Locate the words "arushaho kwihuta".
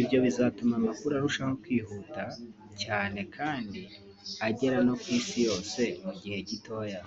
1.14-2.22